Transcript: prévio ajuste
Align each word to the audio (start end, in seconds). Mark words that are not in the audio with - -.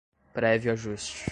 prévio 0.33 0.71
ajuste 0.73 1.29